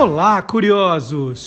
[0.00, 1.46] Olá, curiosos!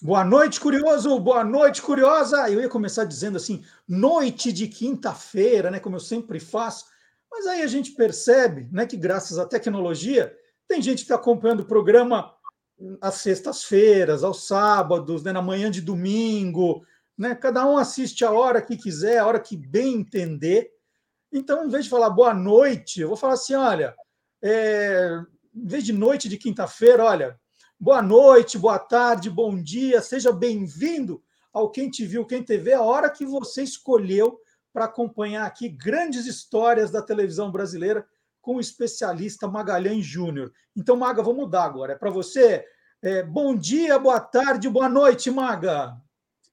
[0.00, 1.18] Boa noite, curioso!
[1.18, 2.48] Boa noite, curiosa!
[2.48, 5.80] Eu ia começar dizendo assim, noite de quinta-feira, né?
[5.80, 6.84] Como eu sempre faço,
[7.28, 10.32] mas aí a gente percebe né, que, graças à tecnologia,
[10.68, 12.32] tem gente que está acompanhando o programa
[13.00, 16.86] às sextas-feiras, aos sábados, né, na manhã de domingo,
[17.18, 17.34] né?
[17.34, 20.70] Cada um assiste a hora que quiser, a hora que bem entender.
[21.32, 23.96] Então, em vez de falar boa noite, eu vou falar assim: olha,
[24.40, 25.24] é,
[25.56, 27.40] em vez de noite de quinta-feira, olha,
[27.80, 32.82] boa noite, boa tarde, bom dia, seja bem-vindo ao Quem Te Viu, Quem TV, a
[32.82, 34.38] hora que você escolheu
[34.70, 38.06] para acompanhar aqui grandes histórias da televisão brasileira
[38.42, 40.52] com o especialista Magalhães Júnior.
[40.76, 41.94] Então, Maga, vamos mudar agora.
[41.94, 42.62] É para você.
[43.02, 45.96] É, bom dia, boa tarde, boa noite, Maga.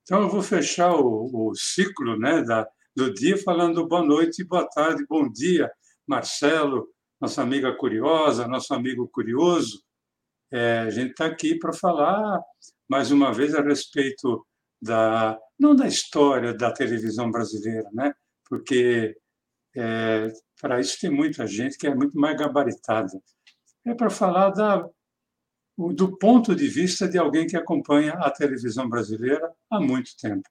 [0.03, 2.65] Então, eu vou fechar o, o ciclo né, da,
[2.95, 5.69] do dia falando boa noite, boa tarde, bom dia,
[6.07, 6.87] Marcelo,
[7.23, 9.81] nossa amiga curiosa, nosso amigo curioso.
[10.51, 12.43] É, a gente está aqui para falar
[12.85, 14.45] mais uma vez a respeito
[14.81, 18.13] da não da história da televisão brasileira, né?
[18.45, 19.15] Porque
[19.73, 23.17] é, para isso tem muita gente que é muito mais gabaritada.
[23.85, 24.85] É para falar da,
[25.77, 30.43] do ponto de vista de alguém que acompanha a televisão brasileira há muito tempo.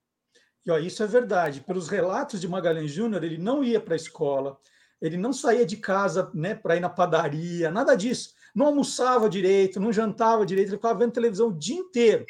[0.65, 1.61] E, ó, isso é verdade.
[1.61, 4.59] Pelos relatos de Magalhães Júnior, ele não ia para a escola,
[5.03, 8.35] ele não saía de casa né, para ir na padaria, nada disso.
[8.55, 12.25] Não almoçava direito, não jantava direito, ele ficava vendo televisão o dia inteiro.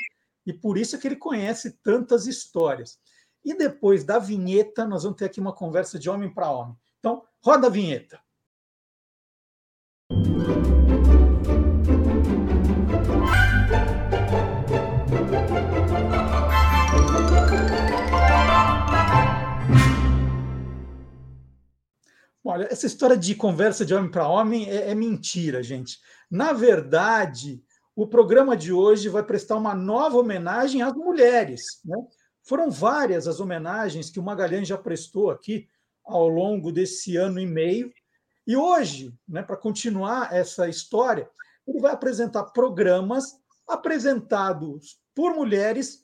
[0.46, 2.98] E por isso é que ele conhece tantas histórias.
[3.44, 6.74] E depois da vinheta, nós vamos ter aqui uma conversa de homem para homem.
[6.98, 8.18] Então, roda a vinheta.
[22.44, 26.00] Olha, essa história de conversa de homem para homem é, é, mentira, gente.
[26.28, 27.62] Na verdade,
[27.94, 31.62] o programa de hoje vai prestar uma nova homenagem às mulheres.
[31.84, 31.96] Né?
[32.42, 35.68] Foram várias as homenagens que o Magalhães já prestou aqui
[36.04, 37.92] ao longo desse ano e meio.
[38.44, 41.30] E hoje, né, para continuar essa história,
[41.64, 43.36] ele vai apresentar programas
[43.68, 46.01] apresentados por mulheres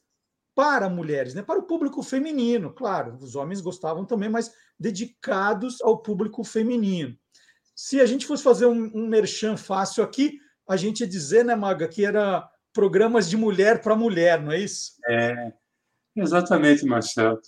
[0.59, 3.17] para mulheres, né, para o público feminino, claro.
[3.21, 7.17] Os homens gostavam também, mas dedicados ao público feminino.
[7.77, 10.37] Se a gente fosse fazer um, um merchan fácil aqui,
[10.69, 14.59] a gente ia dizer, né, Maga, que era programas de mulher para mulher, não é
[14.59, 14.95] isso?
[15.09, 15.53] É,
[16.17, 17.41] exatamente, Marcelo.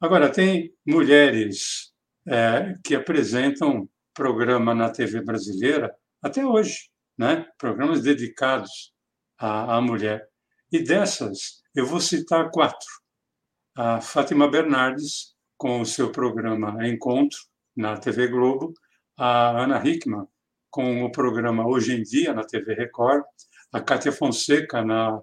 [0.00, 1.92] Agora, tem mulheres
[2.26, 7.46] é, que apresentam programa na TV brasileira até hoje, né?
[7.56, 8.92] programas dedicados
[9.38, 10.28] à, à mulher.
[10.72, 12.88] E dessas, eu vou citar quatro.
[13.76, 17.38] A Fátima Bernardes, com o seu programa Encontro,
[17.76, 18.74] na TV Globo,
[19.16, 20.26] a Ana Hickman,
[20.68, 23.22] com o programa Hoje em Dia, na TV Record,
[23.72, 25.22] a Cátia Fonseca, na,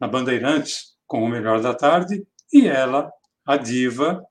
[0.00, 3.08] na Bandeirantes, com o Melhor da Tarde, e ela,
[3.46, 4.26] a diva,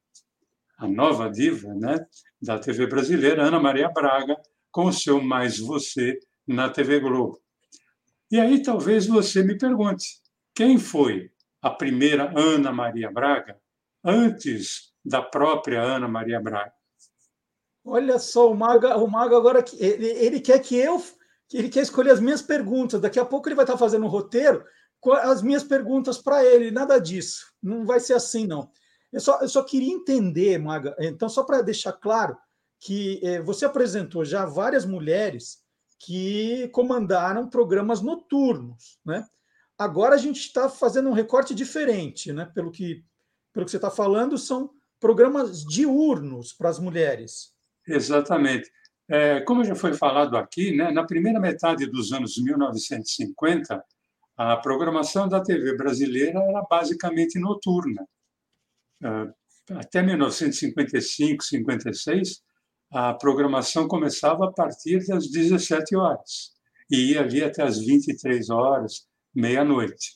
[0.78, 2.06] a nova diva né,
[2.42, 4.36] da TV brasileira, Ana Maria Braga,
[4.70, 7.40] com o seu Mais Você na TV Globo.
[8.30, 10.20] E aí talvez você me pergunte,
[10.54, 11.32] quem foi
[11.62, 13.58] a primeira Ana Maria Braga
[14.04, 16.74] antes da própria Ana Maria Braga.
[17.84, 21.02] Olha só, o Mago, o Mago agora ele, ele quer que eu
[21.54, 23.02] ele quer escolher as minhas perguntas.
[23.02, 24.64] Daqui a pouco ele vai estar fazendo um roteiro
[25.00, 26.72] com as minhas perguntas para ele.
[26.72, 27.46] Nada disso.
[27.62, 28.72] Não vai ser assim, não.
[29.12, 30.96] Eu só, eu só queria entender, Maga.
[31.00, 32.38] Então, só para deixar claro
[32.80, 35.60] que eh, você apresentou já várias mulheres
[36.00, 39.28] que comandaram programas noturnos, né?
[39.82, 42.46] Agora a gente está fazendo um recorte diferente, né?
[42.54, 43.04] Pelo que,
[43.52, 44.70] pelo que você está falando, são
[45.00, 47.52] programas diurnos para as mulheres.
[47.88, 48.72] Exatamente.
[49.10, 53.84] É, como já foi falado aqui, né, na primeira metade dos anos 1950,
[54.38, 58.08] a programação da TV brasileira era basicamente noturna.
[59.04, 62.44] É, até 1955, 56,
[62.92, 66.52] a programação começava a partir das 17 horas
[66.88, 70.12] e ia ali até as 23 horas, meia-noite.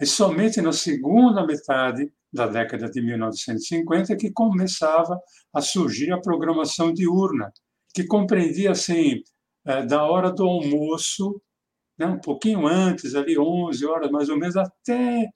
[0.00, 5.18] E somente na segunda metade da década de 1950 que começava
[5.52, 7.50] a surgir a programação diurna,
[7.94, 9.22] que compreendia assim
[9.66, 11.40] é, da hora do almoço,
[11.98, 15.28] né, um pouquinho antes, ali 11 horas mais ou menos, até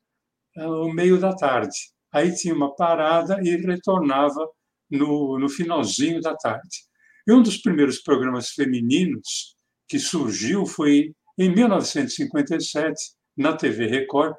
[0.56, 1.76] é, o meio da tarde.
[2.12, 4.46] Aí tinha uma parada e retornava
[4.90, 6.84] no, no finalzinho da tarde.
[7.26, 9.56] E um dos primeiros programas femininos
[9.88, 14.34] que surgiu foi em 1957, na TV Record,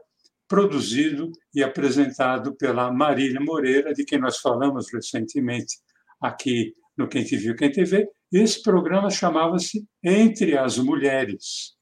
[0.48, 5.78] produzido e apresentado pela Marília Moreira, de quem nós falamos recentemente
[6.22, 11.74] aqui no Quem Te Viu, Quem Te Vê, Esse programa chamava-se Entre as Mulheres.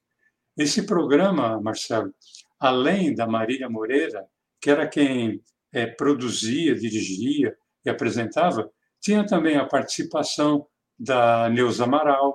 [0.56, 2.14] Esse programa, Marcelo,
[2.58, 4.26] além da Marília Moreira,
[4.60, 5.42] que era quem
[5.72, 7.54] é, produzia, dirigia
[7.84, 8.70] e apresentava,
[9.00, 10.66] tinha também a participação
[10.98, 12.34] da Neuza Amaral,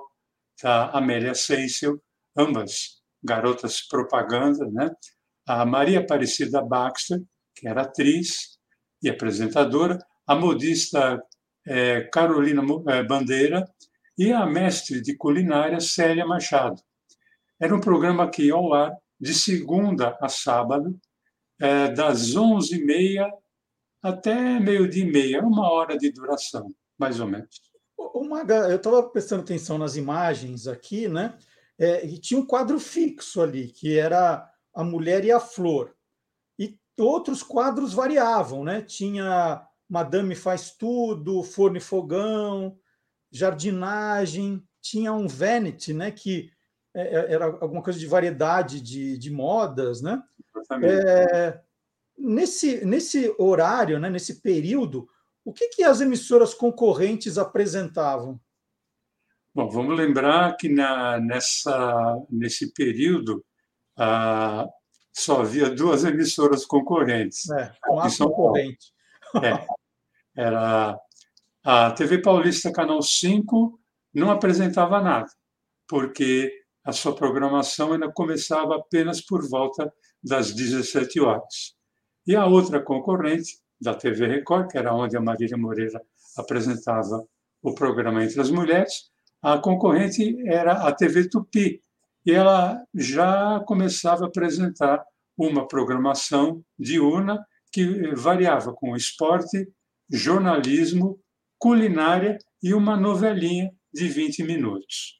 [0.62, 2.00] da Amélia Seisel,
[2.38, 4.90] ambas garotas propaganda, né?
[5.46, 7.20] a Maria Aparecida Baxter,
[7.54, 8.58] que era atriz
[9.02, 11.20] e apresentadora, a modista
[11.66, 13.68] é, Carolina é, Bandeira
[14.16, 16.80] e a mestre de culinária Célia Machado.
[17.58, 20.98] Era um programa que ia ao ar de segunda a sábado,
[21.60, 23.28] é, das 11h30
[24.00, 27.68] até meio-dia e meia, uma hora de duração, mais ou menos.
[28.28, 31.34] Maga, eu estava prestando atenção nas imagens aqui, né?
[31.78, 35.94] É, e tinha um quadro fixo ali, que era a mulher e a flor.
[36.58, 38.82] E outros quadros variavam, né?
[38.82, 42.76] Tinha Madame faz tudo, forno e fogão,
[43.30, 46.10] jardinagem, tinha um vanity, né?
[46.10, 46.50] Que
[46.94, 50.22] é, é, era alguma coisa de variedade de, de modas, né?
[50.82, 51.60] É,
[52.18, 55.08] nesse, nesse horário, né, nesse período,
[55.44, 58.40] o que, que as emissoras concorrentes apresentavam?
[59.58, 63.44] Bom, vamos lembrar que na, nessa, nesse período
[63.96, 64.64] ah,
[65.12, 67.50] só havia duas emissoras concorrentes.
[67.50, 68.92] É, com a concorrente.
[69.42, 69.66] É,
[70.40, 70.96] era
[71.64, 73.80] a TV Paulista Canal 5
[74.14, 75.26] não apresentava nada,
[75.88, 76.52] porque
[76.84, 81.74] a sua programação ainda começava apenas por volta das 17 horas.
[82.24, 86.00] E a outra concorrente, da TV Record, que era onde a Marília Moreira
[86.36, 87.26] apresentava
[87.60, 89.10] o programa Entre as Mulheres,
[89.42, 91.80] a concorrente era a TV Tupi,
[92.26, 95.02] e ela já começava a apresentar
[95.36, 99.68] uma programação diurna que variava com esporte,
[100.10, 101.20] jornalismo,
[101.58, 105.18] culinária e uma novelinha de 20 minutos.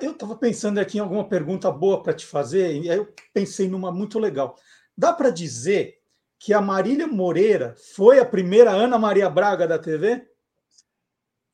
[0.00, 3.68] Eu estava pensando aqui em alguma pergunta boa para te fazer, e aí eu pensei
[3.68, 4.56] numa muito legal.
[4.96, 5.94] Dá para dizer
[6.38, 10.26] que a Marília Moreira foi a primeira Ana Maria Braga da TV?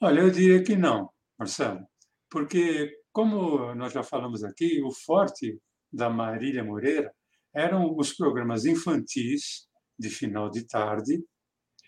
[0.00, 1.86] Olha, eu diria que não, Marcelo,
[2.30, 5.60] porque, como nós já falamos aqui, o forte
[5.92, 7.12] da Marília Moreira
[7.54, 9.66] eram os programas infantis
[9.98, 11.24] de final de tarde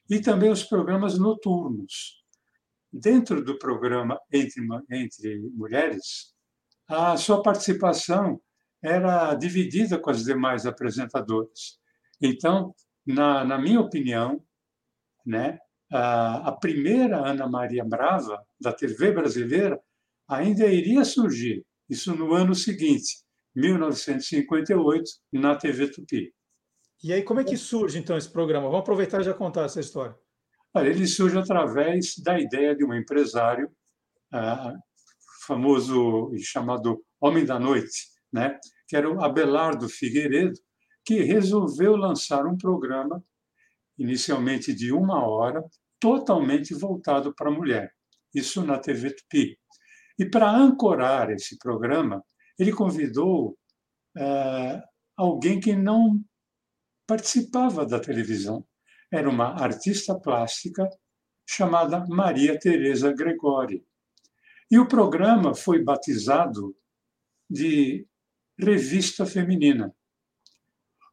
[0.09, 2.25] e também os programas noturnos.
[2.91, 6.35] Dentro do programa Entre, Entre Mulheres,
[6.89, 8.41] a sua participação
[8.83, 11.79] era dividida com as demais apresentadoras.
[12.21, 12.75] Então,
[13.07, 14.43] na, na minha opinião,
[15.27, 15.59] né,
[15.91, 19.81] a, a primeira Ana Maria Brava, da TV brasileira,
[20.29, 23.23] ainda iria surgir, isso no ano seguinte,
[23.55, 26.33] 1958, na TV Tupi.
[27.03, 28.67] E aí, como é que surge, então, esse programa?
[28.67, 30.17] Vamos aproveitar e já contar essa história.
[30.77, 33.71] Ele surge através da ideia de um empresário
[34.33, 34.75] ah,
[35.47, 38.59] famoso e chamado Homem da Noite, né?
[38.87, 40.59] que era o Abelardo Figueiredo,
[41.05, 43.23] que resolveu lançar um programa,
[43.99, 45.65] inicialmente de uma hora,
[46.01, 47.93] totalmente voltado para a mulher,
[48.35, 49.59] isso na TV Tupi.
[50.19, 52.23] E para ancorar esse programa,
[52.59, 53.57] ele convidou
[54.17, 54.83] ah,
[55.17, 56.23] alguém que não
[57.07, 58.67] participava da televisão.
[59.11, 60.89] Era uma artista plástica
[61.47, 63.85] chamada Maria Teresa Gregori.
[64.71, 66.77] E o programa foi batizado
[67.49, 68.07] de
[68.59, 69.95] Revista Feminina.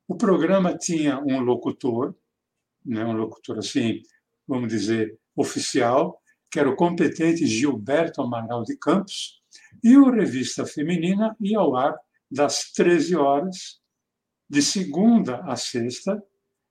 [0.08, 2.16] O programa tinha um locutor,
[2.86, 4.02] né, um locutor assim,
[4.48, 9.42] vamos dizer, oficial, que era o competente Gilberto Amaral de Campos,
[9.84, 11.98] e o Revista Feminina ia ao ar
[12.30, 13.80] das 13 horas
[14.50, 16.22] de segunda a sexta,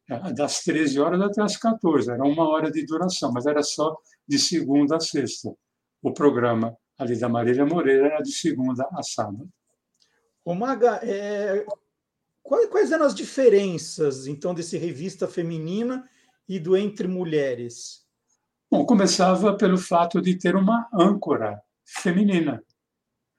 [0.09, 2.11] é, das 13 horas até as 14.
[2.11, 5.52] Era uma hora de duração, mas era só de segunda a sexta.
[6.02, 9.49] O programa ali da Marília Moreira era de segunda a sábado.
[10.44, 11.64] Ô Maga, é...
[12.45, 16.09] quais eram as diferenças, então, desse revista feminina
[16.47, 18.05] e do Entre Mulheres?
[18.71, 22.63] Bom, começava pelo fato de ter uma âncora feminina,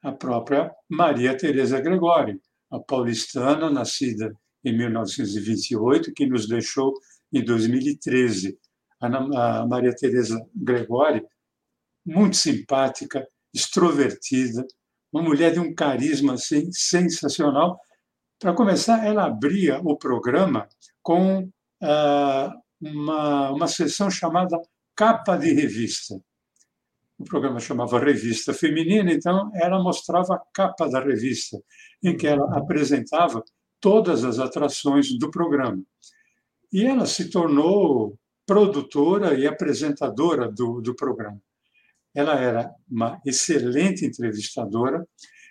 [0.02, 4.34] a própria Maria Tereza Gregório, a paulistana, nascida
[4.64, 6.92] em 1928, que nos deixou
[7.32, 8.58] em 2013.
[9.00, 11.22] A Maria Tereza Gregori,
[12.04, 14.66] muito simpática, extrovertida,
[15.12, 17.78] uma mulher de um carisma assim, sensacional.
[18.38, 20.68] Para começar, ela abria o programa
[21.02, 21.50] com
[21.82, 24.60] ah, uma, uma sessão chamada
[24.94, 26.20] Capa de Revista.
[27.18, 31.58] O programa chamava Revista Feminina, então ela mostrava a capa da revista
[32.02, 33.42] em que ela apresentava
[33.80, 35.82] todas as atrações do programa.
[36.70, 41.40] E ela se tornou produtora e apresentadora do, do programa.
[42.14, 45.06] ela era uma excelente entrevistadora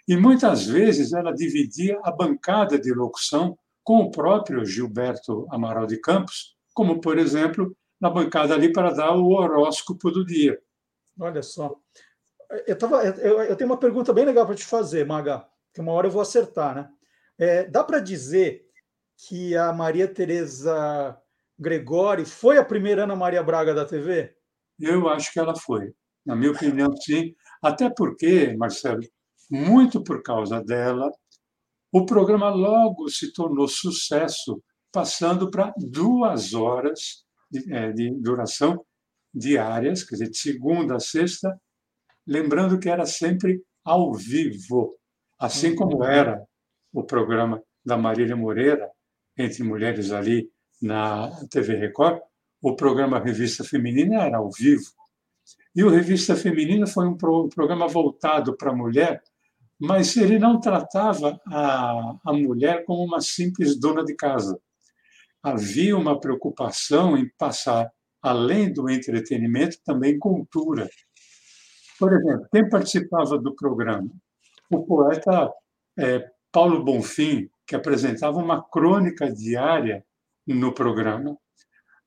[0.07, 5.97] e muitas vezes ela dividia a bancada de locução com o próprio Gilberto Amaral de
[5.99, 10.59] Campos, como, por exemplo, na bancada ali para dar o horóscopo do dia.
[11.19, 11.75] Olha só.
[12.67, 15.91] Eu, tava, eu, eu tenho uma pergunta bem legal para te fazer, Maga, que uma
[15.91, 16.89] hora eu vou acertar, né?
[17.37, 18.65] É, dá para dizer
[19.27, 21.17] que a Maria Tereza
[21.57, 24.35] Gregori foi a primeira Ana Maria Braga da TV?
[24.79, 25.93] Eu acho que ela foi.
[26.25, 27.33] Na minha opinião, sim.
[27.61, 29.01] Até porque, Marcelo,
[29.49, 31.11] muito por causa dela,
[31.91, 34.61] o programa logo se tornou sucesso,
[34.91, 38.83] passando para duas horas de, é, de duração
[39.33, 41.53] diárias, quer dizer, de segunda a sexta,
[42.25, 44.97] lembrando que era sempre ao vivo,
[45.37, 45.75] assim uhum.
[45.75, 46.41] como era
[46.93, 48.89] o programa da Marília Moreira,
[49.37, 50.49] entre mulheres ali
[50.81, 52.21] na TV Record,
[52.61, 54.91] o programa Revista Feminina era ao vivo.
[55.75, 59.21] E o Revista Feminina foi um programa voltado para a mulher,
[59.79, 64.59] mas ele não tratava a, a mulher como uma simples dona de casa.
[65.43, 67.91] Havia uma preocupação em passar,
[68.21, 70.89] além do entretenimento, também cultura.
[71.99, 74.09] Por exemplo, quem participava do programa?
[74.71, 75.51] O poeta
[75.97, 80.03] é, Paulo Bonfim, que apresentava uma crônica diária
[80.47, 81.37] no programa.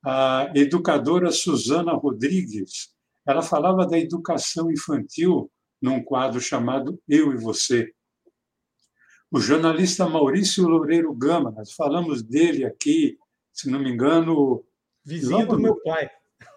[0.05, 2.95] A educadora Suzana Rodrigues,
[3.27, 7.93] ela falava da educação infantil num quadro chamado Eu e Você.
[9.31, 13.19] O jornalista Maurício Loureiro Gama, nós falamos dele aqui,
[13.53, 14.65] se não me engano.
[15.05, 16.11] Vizinho do meu pai.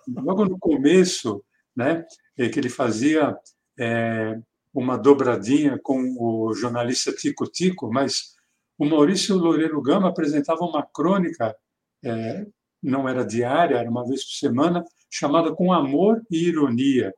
[0.08, 1.44] Logo no começo,
[1.76, 2.06] né,
[2.38, 3.38] é que ele fazia
[3.78, 4.40] é,
[4.74, 8.36] uma dobradinha com o jornalista Tico Tico, mas
[8.78, 11.56] o Maurício Loureiro Gama apresentava uma crônica,
[12.04, 12.46] é,
[12.82, 17.14] não era diária, era uma vez por semana, chamada Com Amor e Ironia.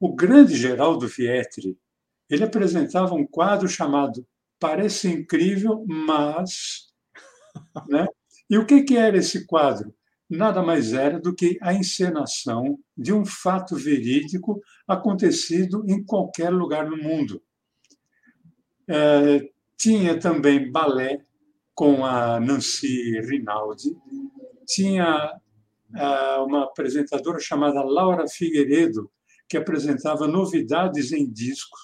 [0.00, 1.78] O grande Geraldo Vietri,
[2.28, 4.26] ele apresentava um quadro chamado
[4.58, 6.88] Parece Incrível, mas...
[7.88, 8.06] Né?
[8.48, 9.94] E o que, que era esse quadro?
[10.28, 16.88] Nada mais era do que a encenação de um fato verídico acontecido em qualquer lugar
[16.88, 17.42] no mundo.
[18.88, 21.24] É, tinha também balé
[21.74, 23.96] com a Nancy Rinaldi,
[24.66, 25.36] tinha
[26.46, 29.10] uma apresentadora chamada Laura Figueiredo,
[29.50, 31.76] que apresentava novidades em disco,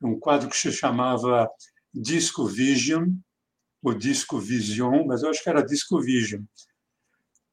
[0.00, 1.50] um quadro que se chamava
[1.92, 3.10] Disco Vision,
[3.82, 6.42] ou Disco Vision, mas eu acho que era Disco Vision.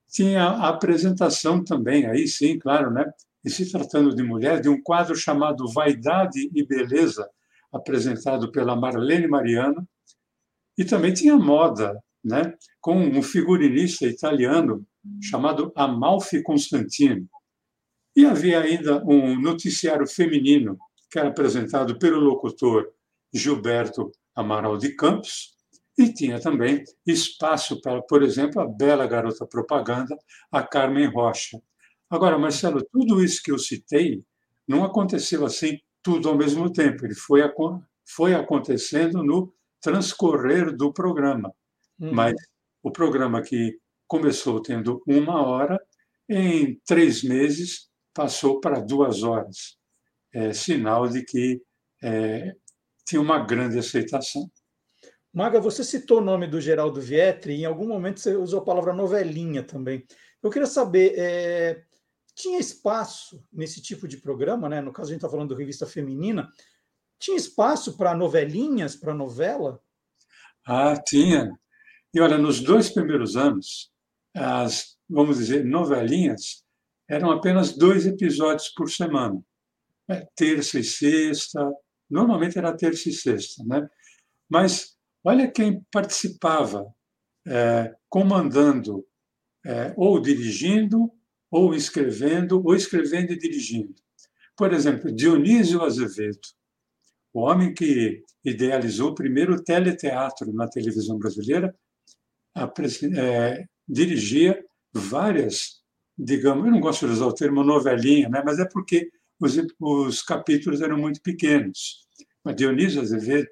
[0.08, 3.12] Tinha a apresentação também, aí sim, claro, né?
[3.44, 7.28] E se tratando de mulher, de um quadro chamado Vaidade e Beleza,
[7.72, 9.88] apresentado pela Marlene Mariano,
[10.78, 12.54] e também tinha moda, né?
[12.80, 14.86] com um figurinista italiano
[15.22, 17.28] chamado Amalfi Constantino.
[18.16, 20.78] E havia ainda um noticiário feminino,
[21.10, 22.92] que era apresentado pelo locutor
[23.34, 25.54] Gilberto Amaral de Campos,
[25.98, 30.18] e tinha também espaço para, por exemplo, a bela garota propaganda,
[30.52, 31.62] a Carmen Rocha.
[32.10, 34.24] Agora, Marcelo, tudo isso que eu citei
[34.68, 37.06] não aconteceu assim tudo ao mesmo tempo.
[37.06, 37.42] Ele foi,
[38.06, 41.54] foi acontecendo no transcorrer do programa.
[42.00, 42.14] Uhum.
[42.14, 42.34] Mas
[42.82, 43.78] o programa que
[44.08, 45.80] começou tendo uma hora,
[46.30, 49.78] em três meses passou para duas horas.
[50.32, 51.62] É sinal de que
[52.02, 52.56] é,
[53.06, 54.50] tinha uma grande aceitação.
[55.34, 58.66] Maga, você citou o nome do Geraldo Vietri, e em algum momento você usou a
[58.66, 60.06] palavra novelinha também.
[60.42, 61.84] Eu queria saber, é,
[62.36, 64.82] tinha espaço nesse tipo de programa, né?
[64.82, 66.52] No caso, a gente está falando de revista feminina,
[67.20, 69.82] tinha espaço para novelinhas, para novela?
[70.66, 71.58] Ah, tinha.
[72.14, 73.92] E olha, nos dois primeiros anos,
[74.36, 76.63] as, vamos dizer, novelinhas
[77.14, 79.42] eram apenas dois episódios por semana.
[80.10, 81.72] É, terça e sexta,
[82.10, 83.88] normalmente era terça e sexta, né?
[84.50, 86.94] Mas olha quem participava,
[87.48, 89.06] é, comandando,
[89.66, 91.12] é, ou dirigindo,
[91.50, 93.94] ou escrevendo, ou escrevendo e dirigindo.
[94.58, 96.48] Por exemplo, Dionísio Azevedo,
[97.32, 101.76] o homem que idealizou o primeiro teleteatro na televisão brasileira,
[102.56, 105.83] é, dirigia várias,
[106.18, 108.42] digamos, eu não gosto de usar o termo novelinha, né?
[108.46, 112.06] mas é porque os, os capítulos eram muito pequenos.
[112.44, 113.48] Mas Dionísio Azevedo,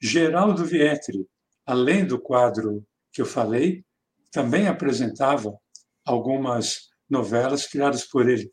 [0.00, 1.26] Geraldo Vietri,
[1.64, 3.84] além do quadro que eu falei,
[4.30, 5.56] também apresentava
[6.04, 8.50] algumas novelas criadas por ele.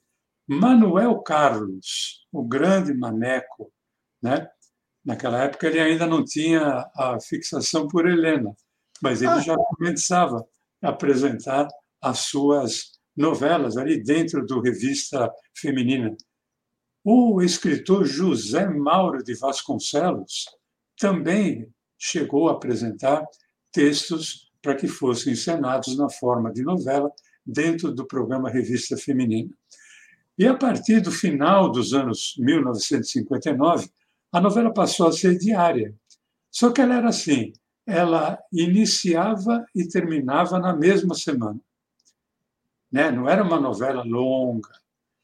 [0.47, 3.71] Manuel Carlos, o grande maneco,
[4.21, 4.47] né?
[5.03, 8.53] Naquela época ele ainda não tinha a fixação por Helena,
[9.01, 9.39] mas ele ah.
[9.39, 10.45] já começava
[10.81, 11.67] a apresentar
[12.01, 16.15] as suas novelas ali dentro do revista feminina.
[17.03, 20.45] O escritor José Mauro de Vasconcelos
[20.97, 21.67] também
[21.97, 23.25] chegou a apresentar
[23.71, 27.11] textos para que fossem encenados na forma de novela
[27.45, 29.51] dentro do programa Revista Feminina.
[30.37, 33.89] E a partir do final dos anos 1959,
[34.31, 35.93] a novela passou a ser diária.
[36.49, 37.53] Só que ela era assim:
[37.85, 41.59] ela iniciava e terminava na mesma semana.
[42.93, 43.09] Né?
[43.09, 44.69] Não era uma novela longa.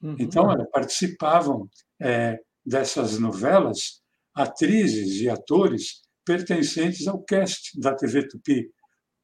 [0.02, 0.16] Uhum.
[0.18, 1.70] Então, participavam
[2.02, 4.02] é, dessas novelas
[4.34, 8.72] atrizes e atores pertencentes ao cast da TV Tupi.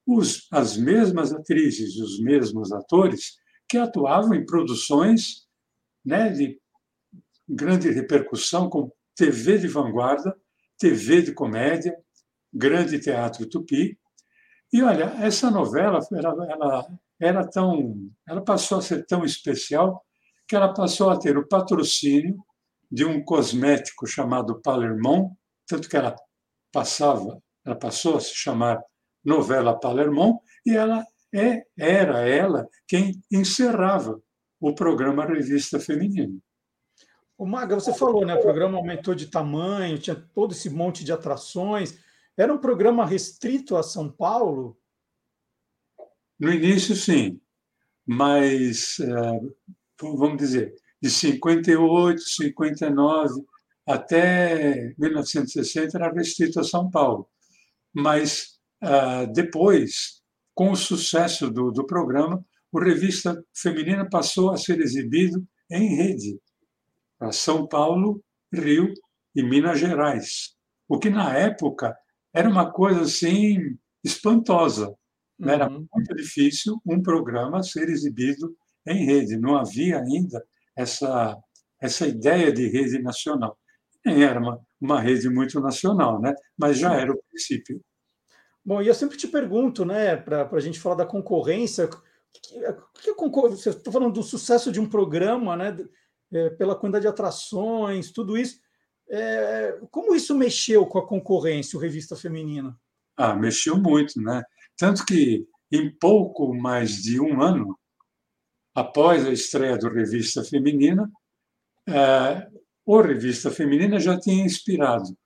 [0.05, 3.37] Os, as mesmas atrizes, os mesmos atores
[3.67, 5.47] que atuavam em produções
[6.05, 6.59] né, de
[7.49, 10.35] grande repercussão, como TV de vanguarda,
[10.77, 11.97] TV de comédia,
[12.53, 13.97] Grande Teatro Tupi.
[14.71, 20.03] E olha, essa novela ela, ela era tão, ela passou a ser tão especial
[20.47, 22.37] que ela passou a ter o patrocínio
[22.91, 25.35] de um cosmético chamado Palermont,
[25.67, 26.15] tanto que ela
[26.71, 28.81] passava, ela passou a se chamar
[29.23, 31.03] novela Palermont e ela
[31.33, 34.21] é, era ela quem encerrava
[34.59, 36.37] o programa Revista Feminina.
[37.37, 38.35] O Maga, você falou, né?
[38.35, 41.99] O programa aumentou de tamanho, tinha todo esse monte de atrações.
[42.37, 44.77] Era um programa restrito a São Paulo?
[46.39, 47.39] No início, sim,
[48.05, 49.39] mas eh,
[50.01, 53.45] vamos dizer, de 58, 59
[53.85, 57.29] até 1960 era restrito a São Paulo.
[57.93, 60.21] Mas ah, depois,
[60.53, 66.39] com o sucesso do, do programa, o Revista Feminina passou a ser exibido em rede
[67.17, 68.21] para São Paulo,
[68.53, 68.93] Rio
[69.35, 70.55] e Minas Gerais.
[70.87, 71.95] O que na época
[72.33, 74.93] era uma coisa assim espantosa.
[75.39, 75.49] Uhum.
[75.49, 78.55] Era muito difícil um programa ser exibido
[78.87, 79.37] em rede.
[79.37, 80.43] Não havia ainda
[80.75, 81.37] essa
[81.79, 83.57] essa ideia de rede nacional.
[84.05, 86.33] Nem era uma, uma rede muito nacional, né?
[86.57, 87.81] mas já era o princípio.
[88.63, 92.59] Bom, e eu sempre te pergunto, né, para a gente falar da concorrência, que,
[93.01, 95.77] que, que você está falando do sucesso de um programa, né,
[96.33, 98.59] é, pela quantidade de atrações, tudo isso.
[99.07, 102.75] É, como isso mexeu com a concorrência, o Revista Feminina?
[103.15, 104.43] Ah, mexeu muito, né?
[104.77, 107.77] Tanto que em pouco mais de um ano,
[108.73, 111.09] após a estreia do Revista Feminina,
[111.87, 112.47] é,
[112.85, 115.17] o Revista Feminina já tinha inspirado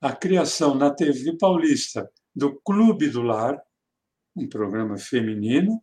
[0.00, 3.60] a criação na TV paulista do Clube do Lar,
[4.36, 5.82] um programa feminino,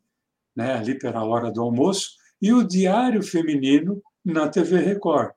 [0.55, 5.33] né, ali pela hora do almoço, e o Diário Feminino na TV Record.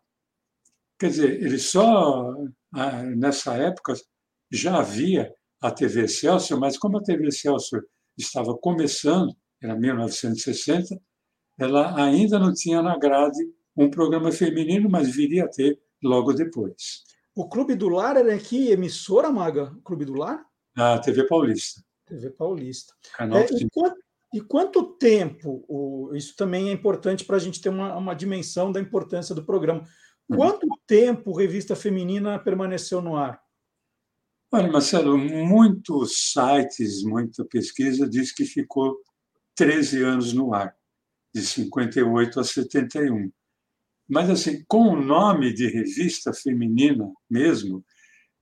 [0.98, 2.34] Quer dizer, ele só,
[2.72, 3.94] ah, nessa época,
[4.50, 7.82] já havia a TV Excelsior, mas como a TV Excelsior
[8.16, 11.00] estava começando, era 1960,
[11.58, 13.38] ela ainda não tinha na grade
[13.76, 17.04] um programa feminino, mas viria a ter logo depois.
[17.34, 19.76] O Clube do Lar era aqui, emissora, Maga?
[19.84, 20.42] Clube do Lar?
[20.74, 21.82] Na TV Paulista.
[22.06, 22.94] TV Paulista.
[23.14, 23.96] Canal é, e, quanto,
[24.34, 28.72] e, quanto, tempo, o, isso também é importante para a gente ter uma, uma dimensão
[28.72, 29.82] da importância do programa.
[30.28, 30.36] Uhum.
[30.36, 30.76] Quanto uhum.
[30.86, 33.40] tempo Revista Feminina permaneceu no ar?
[34.52, 38.96] Olha, Marcelo, muitos sites, muita pesquisa diz que ficou
[39.56, 40.74] 13 anos no ar,
[41.34, 43.30] de 58 a 71.
[44.08, 47.84] Mas, assim, com o nome de revista feminina mesmo,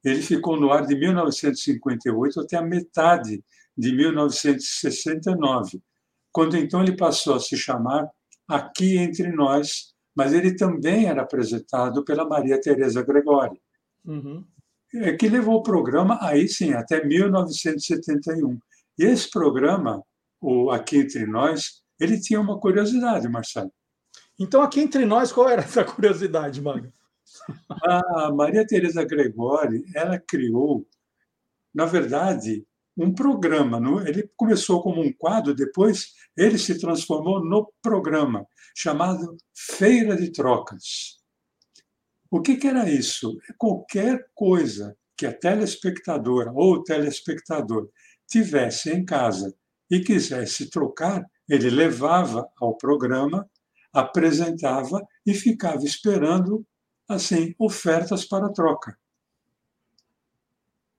[0.05, 3.43] ele ficou no ar de 1958 até a metade
[3.77, 5.83] de 1969,
[6.31, 8.09] quando então ele passou a se chamar
[8.47, 13.59] Aqui Entre Nós, mas ele também era apresentado pela Maria Tereza Gregori.
[14.05, 14.45] Uhum.
[14.95, 18.59] É que levou o programa aí sim até 1971.
[18.99, 20.03] E esse programa,
[20.41, 23.73] o Aqui Entre Nós, ele tinha uma curiosidade, Marcelo.
[24.39, 26.93] Então, aqui entre nós, qual era essa curiosidade, Maga?
[27.69, 30.87] A Maria Tereza Gregori, ela criou,
[31.73, 33.81] na verdade, um programa.
[34.07, 41.23] Ele começou como um quadro, depois ele se transformou no programa, chamado Feira de Trocas.
[42.35, 43.41] O que, que era isso?
[43.49, 47.89] É qualquer coisa que a telespectadora ou o telespectador
[48.27, 49.55] tivesse em casa
[49.89, 53.49] e quisesse trocar, ele levava ao programa,
[53.93, 56.67] apresentava e ficava esperando
[57.09, 58.99] assim ofertas para troca.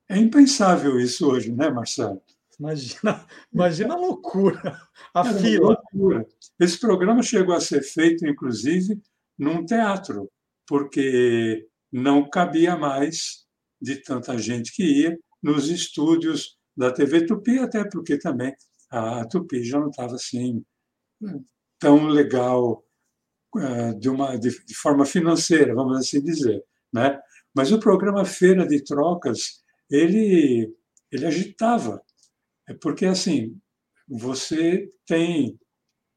[0.08, 2.22] É impensável isso hoje, né, Marcelo?
[2.58, 4.80] Imagina, imagina a loucura,
[5.12, 5.82] a é fila.
[5.92, 6.26] Loucura.
[6.58, 8.98] Esse programa chegou a ser feito, inclusive,
[9.38, 10.30] num teatro
[10.66, 13.46] porque não cabia mais
[13.80, 18.54] de tanta gente que ia nos estúdios da TV Tupi, até porque também
[18.90, 20.64] a Tupi já não estava assim
[21.78, 22.84] tão legal
[23.56, 27.18] eh, de uma de, de forma financeira, vamos assim dizer, né?
[27.54, 30.74] Mas o programa Feira de Trocas ele
[31.10, 32.02] ele agitava,
[32.68, 33.58] é porque assim
[34.08, 35.58] você tem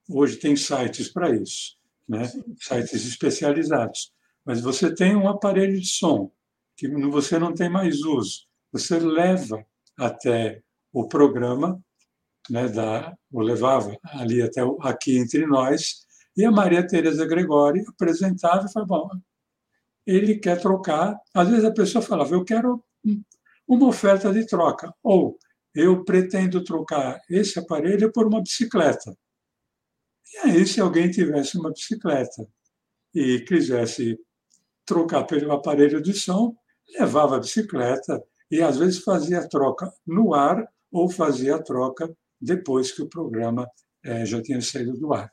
[0.09, 2.23] hoje tem sites para isso, né?
[2.59, 4.11] Sites especializados,
[4.49, 6.31] mas você tem um aparelho de som
[6.75, 9.63] que você não tem mais uso, você leva
[9.95, 11.79] até o programa,
[12.49, 12.67] né?
[12.67, 16.03] Da, o levava ali até aqui entre nós
[16.35, 19.09] e a Maria Tereza Gregori apresentava e falava, bom,
[20.03, 21.15] ele quer trocar.
[21.31, 22.83] Às vezes a pessoa falava, eu quero
[23.67, 25.37] uma oferta de troca, ou
[25.75, 29.15] eu pretendo trocar esse aparelho por uma bicicleta.
[30.33, 32.47] E aí, se alguém tivesse uma bicicleta
[33.13, 34.17] e quisesse
[34.89, 36.55] trocar pelo aparelho de som,
[36.97, 42.11] levava a bicicleta e às vezes fazia a troca no ar ou fazia a troca
[42.41, 43.69] depois que o programa
[44.03, 45.29] é, já tinha saído do ar.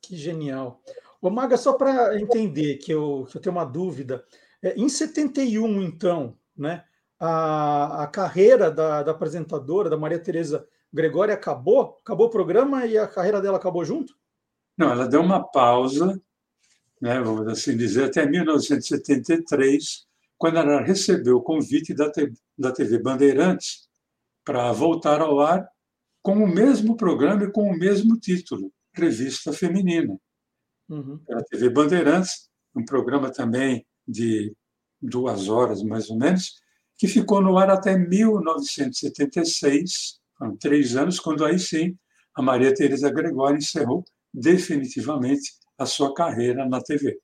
[0.00, 0.82] Que genial.
[1.20, 4.24] Ô, Maga, só para entender que eu, que eu tenho uma dúvida,
[4.60, 6.82] é, em 71, então, né,
[7.20, 12.00] a, a carreira da, da apresentadora, da Maria Tereza Gregório, acabou?
[12.02, 14.12] Acabou o programa e a carreira dela acabou junto?
[14.76, 16.20] Não, ela deu uma pausa,
[17.02, 20.06] né, vamos assim dizer, até 1973,
[20.38, 22.08] quando ela recebeu o convite da,
[22.56, 23.88] da TV Bandeirantes
[24.44, 25.68] para voltar ao ar
[26.22, 30.16] com o mesmo programa e com o mesmo título, Revista Feminina.
[30.88, 31.18] Uhum.
[31.26, 34.54] Pela TV Bandeirantes, um programa também de
[35.00, 36.52] duas horas, mais ou menos,
[36.96, 41.98] que ficou no ar até 1976, foram três anos, quando aí sim
[42.32, 47.20] a Maria Tereza Gregório encerrou definitivamente a sua carreira na TV.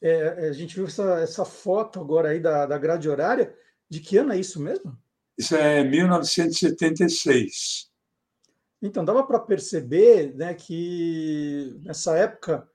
[0.00, 3.54] É, a gente viu essa, essa foto agora aí da, da grade horária.
[3.88, 4.98] De que ano é isso mesmo?
[5.38, 7.88] Isso é 1976.
[8.82, 12.68] Então, dava para perceber né, que nessa época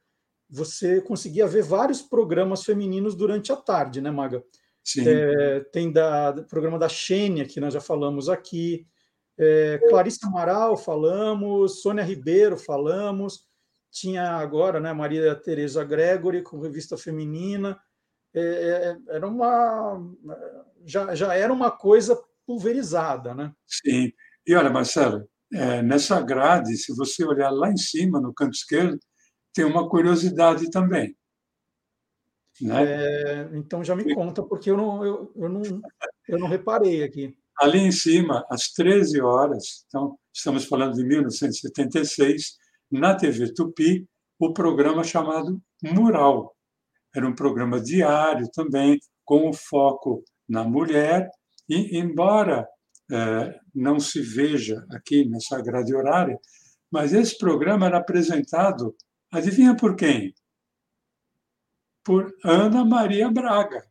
[0.49, 4.43] você conseguia ver vários programas femininos durante a tarde, né, Maga?
[4.83, 5.03] Sim.
[5.07, 8.87] É, tem da, do programa da Xênia, que nós já falamos aqui,
[9.37, 13.45] é, Clarissa Amaral falamos, Sônia Ribeiro falamos,
[13.91, 17.79] tinha agora né, Maria Tereza Gregory com revista feminina,
[18.33, 20.01] é, é, era uma
[20.85, 23.53] já, já era uma coisa pulverizada, né?
[23.67, 24.11] Sim.
[24.47, 28.97] E olha, Marcelo, é, nessa grade, se você olhar lá em cima, no canto esquerdo,
[29.53, 31.15] tem uma curiosidade também.
[32.61, 32.83] Né?
[32.83, 35.61] É, então já me conta, porque eu não, eu, eu, não,
[36.27, 37.35] eu não reparei aqui.
[37.59, 42.57] Ali em cima, às 13 horas, então estamos falando de 1976,
[42.91, 44.07] na TV Tupi,
[44.39, 46.55] o programa chamado Mural.
[47.15, 51.29] Era um programa diário também, com o foco na mulher,
[51.69, 52.67] e embora
[53.11, 56.37] é, não se veja aqui nessa grade horária,
[56.91, 58.95] mas esse programa era apresentado,
[59.31, 60.33] adivinha por quem?
[62.03, 63.85] por Ana Maria Braga.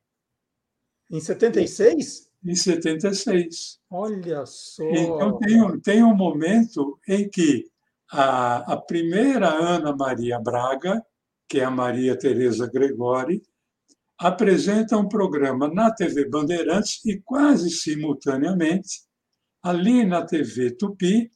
[1.10, 2.30] Em 76?
[2.44, 3.80] Em 76.
[3.90, 4.84] Olha só.
[4.84, 7.68] Então, tem um, tem um momento em que
[8.10, 11.04] a, a primeira Ana Maria Braga,
[11.48, 13.42] que é a Maria Tereza Gregori,
[14.18, 19.00] apresenta um programa na TV Bandeirantes e quase simultaneamente,
[19.62, 21.30] ali na TV Tupi,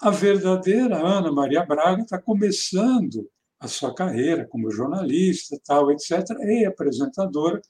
[0.00, 6.64] a verdadeira Ana Maria Braga está começando a sua carreira como jornalista, tal, etc., e
[6.64, 7.62] apresentadora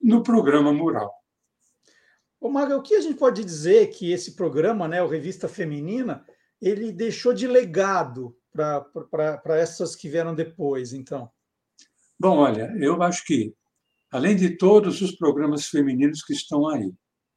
[0.00, 1.12] no programa Mural.
[2.40, 6.24] Ô, Maga, o que a gente pode dizer que esse programa, né, o Revista Feminina,
[6.60, 11.30] ele deixou de legado para essas que vieram depois, então?
[12.18, 13.54] Bom, olha, eu acho que,
[14.10, 16.92] além de todos os programas femininos que estão aí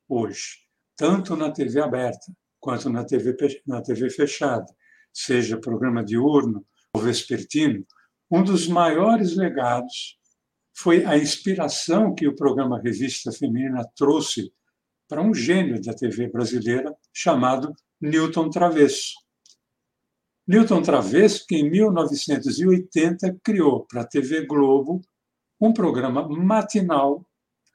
[0.08, 0.60] hoje,
[0.96, 3.36] tanto na TV aberta quanto na TV,
[3.68, 4.66] na TV fechada,
[5.14, 7.86] seja programa diurno ou vespertino,
[8.32, 10.18] um dos maiores legados
[10.74, 14.54] foi a inspiração que o programa Revista Feminina trouxe
[15.10, 19.14] para um gênio da TV brasileira chamado Newton Travesso.
[20.48, 25.02] Newton Travesso, que em 1980 criou para a TV Globo
[25.60, 27.26] um programa matinal,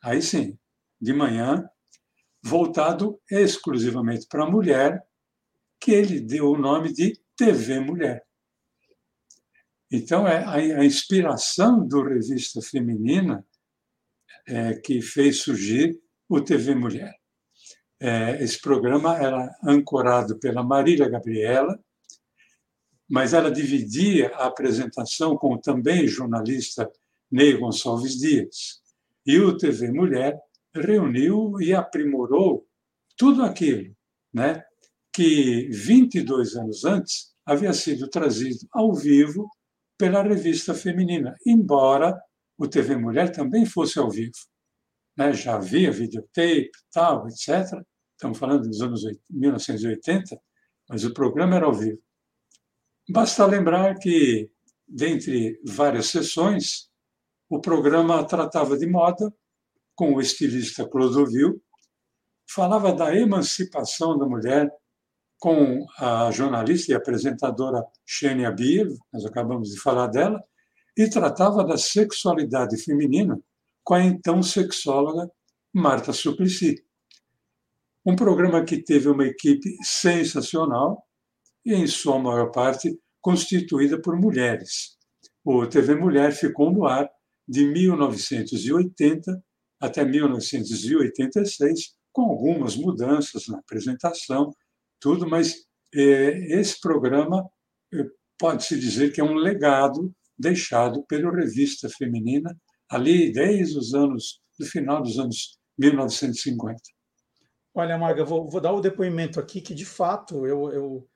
[0.03, 0.59] aí sim,
[1.01, 1.69] de manhã,
[2.43, 5.03] voltado exclusivamente para a mulher,
[5.81, 8.25] que ele deu o nome de TV Mulher.
[9.91, 13.47] Então, é a, inspiração do Revista Feminina
[14.47, 17.15] é, que fez surgir o TV Mulher.
[18.07, 21.83] É, esse programa era ancorado pela Marília Gabriela,
[23.09, 26.87] mas ela dividia a apresentação com o também jornalista
[27.31, 28.83] Ney Gonçalves Dias.
[29.25, 30.39] E o TV Mulher
[30.75, 32.67] reuniu e aprimorou
[33.17, 33.97] tudo aquilo
[34.31, 34.63] né,
[35.11, 39.49] que 22 anos antes havia sido trazido ao vivo
[39.97, 42.21] pela revista feminina, embora
[42.59, 44.37] o TV Mulher também fosse ao vivo.
[45.17, 45.33] Né?
[45.33, 47.83] Já havia videotape, tal, etc.
[48.15, 50.41] Estamos falando dos anos 1980,
[50.89, 51.99] mas o programa era ao vivo.
[53.09, 54.51] Basta lembrar que,
[54.87, 56.89] dentre várias sessões,
[57.49, 59.33] o programa tratava de moda,
[59.95, 61.63] com o estilista Clodovil,
[62.51, 64.71] falava da emancipação da mulher
[65.39, 70.43] com a jornalista e apresentadora Xenia Bier, nós acabamos de falar dela,
[70.97, 73.39] e tratava da sexualidade feminina
[73.83, 75.31] com a então sexóloga
[75.73, 76.84] Marta Suplicy.
[78.05, 81.03] Um programa que teve uma equipe sensacional
[81.65, 84.99] e, em sua maior parte, constituída por mulheres.
[85.45, 87.09] O TV Mulher ficou no ar
[87.49, 89.43] de 1980
[89.81, 94.53] até 1986, com algumas mudanças na apresentação
[95.05, 97.47] tudo, mas é, esse programa
[97.93, 98.05] é,
[98.39, 102.57] pode-se dizer que é um legado deixado pela revista feminina
[102.89, 106.81] ali desde os anos, do final dos anos 1950.
[107.75, 111.09] Olha, Marga, vou, vou dar o depoimento aqui que, de fato, eu, eu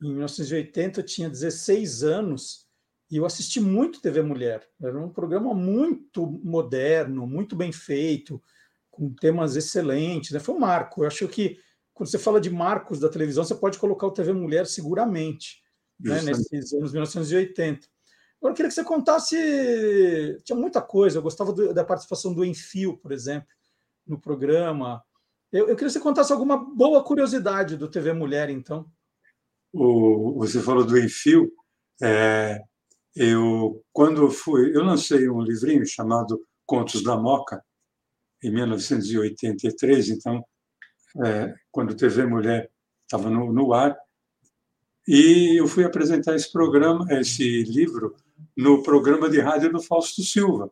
[0.00, 2.68] em 1980 eu tinha 16 anos
[3.10, 4.68] e eu assisti muito TV Mulher.
[4.80, 8.40] Era um programa muito moderno, muito bem feito,
[8.90, 10.30] com temas excelentes.
[10.30, 10.38] Né?
[10.38, 11.02] Foi um marco.
[11.02, 11.58] Eu acho que
[11.92, 15.62] quando você fala de marcos da televisão, você pode colocar o TV Mulher seguramente,
[15.98, 17.86] né, nesses anos 1980.
[18.38, 19.36] Agora, eu queria que você contasse.
[20.44, 23.48] Tinha muita coisa, eu gostava do, da participação do Enfio, por exemplo,
[24.06, 25.02] no programa.
[25.54, 28.90] Eu, eu, queria que você contasse alguma boa curiosidade do TV Mulher, então.
[29.72, 31.52] O, você falou do Enfio.
[32.02, 32.60] É,
[33.14, 34.76] eu, quando fui.
[34.76, 37.64] Eu lancei um livrinho chamado Contos da Moca,
[38.42, 40.44] em 1983, então
[41.24, 42.68] é, quando TV Mulher
[43.04, 43.96] estava no, no ar,
[45.06, 48.16] e eu fui apresentar esse programa, esse livro,
[48.56, 50.68] no programa de rádio do Fausto Silva,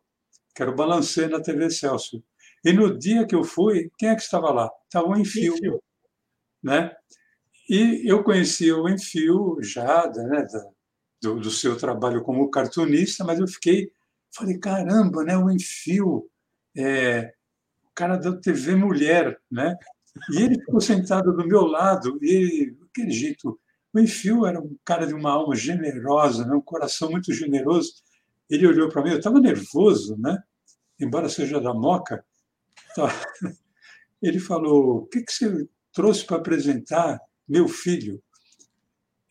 [0.53, 2.21] que era o Balancê na TV Celso.
[2.63, 4.71] E no dia que eu fui, quem é que estava lá?
[4.85, 5.83] Estava o Enfio, Enfio.
[6.61, 6.95] né?
[7.69, 10.45] E eu conhecia o Enfio já, né,
[11.21, 13.91] do, do, seu trabalho como cartunista, mas eu fiquei,
[14.33, 16.29] falei, caramba, né, o Enfio,
[16.75, 17.33] é,
[17.85, 19.77] o cara da TV Mulher, né?
[20.31, 23.59] E ele ficou sentado do meu lado, e aquele jeito.
[23.93, 26.55] O Enfio era um cara de uma alma generosa, né?
[26.55, 27.93] um coração muito generoso.
[28.49, 30.41] Ele olhou para mim, eu estava nervoso, né?
[30.99, 32.25] embora seja da Moca.
[34.21, 38.21] Ele falou: O que, que você trouxe para apresentar meu filho?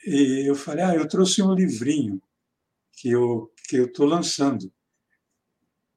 [0.05, 2.21] E eu falei: Ah, eu trouxe um livrinho
[2.93, 4.71] que eu que eu estou lançando.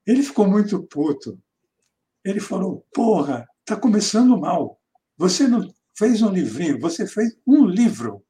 [0.06, 1.42] Ele ficou muito puto.
[2.24, 4.80] Ele falou: Porra, está começando mal.
[5.18, 8.24] Você não fez um livrinho, você fez um livro.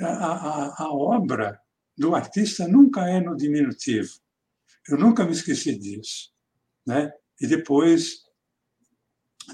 [0.00, 1.60] A, a, a obra
[1.96, 4.10] do artista nunca é no diminutivo.
[4.88, 6.32] Eu nunca me esqueci disso.
[6.86, 7.12] Né?
[7.44, 8.22] E depois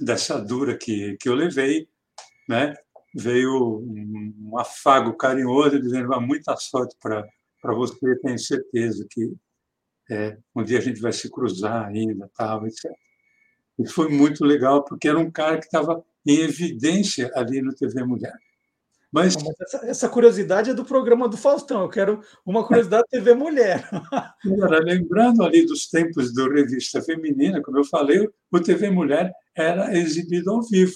[0.00, 1.88] dessa dura que, que eu levei,
[2.48, 2.72] né,
[3.12, 9.34] veio um afago carinhoso dizendo ah, muita sorte para você, tenho certeza que
[10.08, 12.92] é, um dia a gente vai se cruzar ainda, tal, etc.
[13.76, 18.04] E foi muito legal, porque era um cara que estava em evidência ali no TV
[18.04, 18.38] Mulher.
[19.12, 21.82] Mas, Mas essa, essa, curiosidade é do programa do Faustão.
[21.82, 23.88] Eu quero uma curiosidade da TV Mulher.
[24.46, 29.96] Agora, lembrando ali dos tempos da revista feminina, como eu falei, o TV Mulher era
[29.96, 30.94] exibido ao vivo.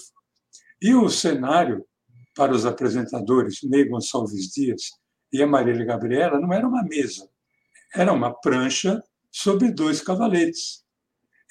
[0.81, 1.85] E o cenário
[2.33, 4.91] para os apresentadores, Ney Gonçalves Dias
[5.31, 7.29] e a Marília Gabriela, não era uma mesa,
[7.93, 9.01] era uma prancha
[9.31, 10.83] sobre dois cavaletes.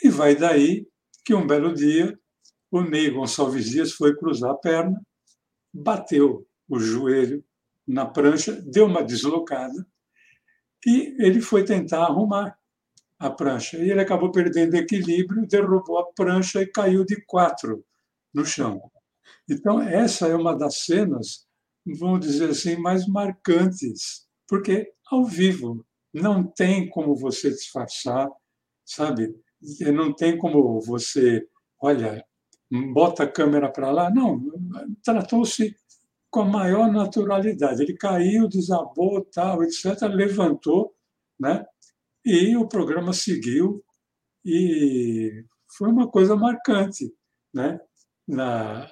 [0.03, 0.87] E vai daí
[1.25, 2.19] que um belo dia
[2.71, 5.01] o Ney Gonçalves Dias foi cruzar a perna,
[5.73, 7.45] bateu o joelho
[7.87, 9.87] na prancha, deu uma deslocada
[10.87, 12.59] e ele foi tentar arrumar
[13.19, 13.79] a prancha.
[13.79, 17.85] E ele acabou perdendo equilíbrio, derrubou a prancha e caiu de quatro
[18.33, 18.81] no chão.
[19.49, 21.47] Então, essa é uma das cenas,
[21.87, 28.29] vamos dizer assim, mais marcantes, porque ao vivo não tem como você disfarçar,
[28.85, 29.35] sabe?
[29.93, 31.47] não tem como você,
[31.81, 32.25] olha,
[32.93, 34.11] bota a câmera para lá.
[34.11, 34.41] Não,
[35.03, 35.75] tratou-se
[36.35, 37.81] com a maior naturalidade.
[37.81, 40.93] Ele caiu, desabou, tal, etc., levantou,
[41.39, 41.65] né?
[42.25, 43.85] E o programa seguiu
[44.45, 45.45] e
[45.79, 47.15] foi uma coisa marcante,
[47.55, 47.79] né?
[48.27, 48.91] Na,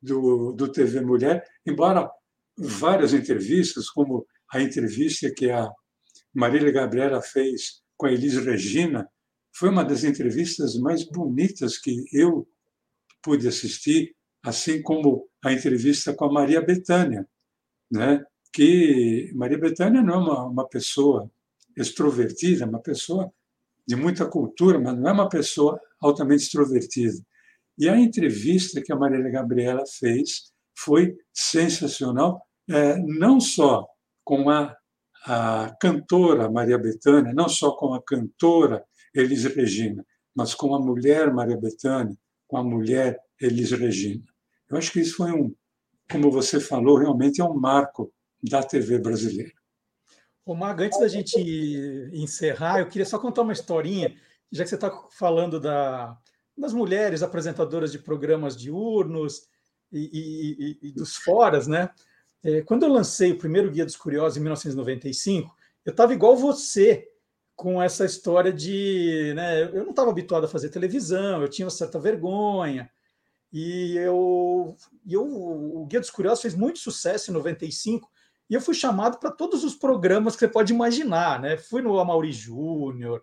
[0.00, 2.08] do, do TV Mulher, embora
[2.56, 5.68] várias entrevistas, como a entrevista que a
[6.32, 9.10] Marília Gabriela fez com a Elis Regina,
[9.56, 12.46] foi uma das entrevistas mais bonitas que eu
[13.20, 17.26] pude assistir, assim como a entrevista com a Maria Bethânia,
[17.90, 18.24] né?
[18.52, 21.30] que Maria Bethânia não é uma, uma pessoa
[21.76, 23.32] extrovertida, uma pessoa
[23.86, 27.18] de muita cultura, mas não é uma pessoa altamente extrovertida.
[27.78, 33.86] E a entrevista que a Maria Gabriela fez foi sensacional, é, não só
[34.22, 34.76] com a,
[35.24, 41.32] a cantora Maria Bethânia, não só com a cantora Elis Regina, mas com a mulher
[41.32, 44.24] Maria Bethânia, com a mulher Elis Regina.
[44.72, 45.54] Eu acho que isso foi um,
[46.10, 49.52] como você falou, realmente é um marco da TV brasileira.
[50.44, 51.38] Ô, Maga, antes da gente
[52.12, 54.16] encerrar, eu queria só contar uma historinha,
[54.50, 56.18] já que você está falando da,
[56.56, 59.46] das mulheres apresentadoras de programas diurnos
[59.92, 61.90] e, e, e dos foras, né?
[62.42, 65.54] É, quando eu lancei o primeiro Guia dos Curiosos em 1995,
[65.84, 67.08] eu estava igual você
[67.54, 69.32] com essa história de.
[69.34, 72.90] Né, eu não estava habituado a fazer televisão, eu tinha uma certa vergonha.
[73.52, 78.10] E eu, eu, o Guia dos Curiosos fez muito sucesso em 95,
[78.48, 81.40] e eu fui chamado para todos os programas que você pode imaginar.
[81.40, 81.56] Né?
[81.56, 83.22] Fui no Amaury Júnior,